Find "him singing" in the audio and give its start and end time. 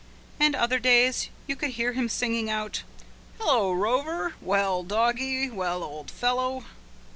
1.93-2.49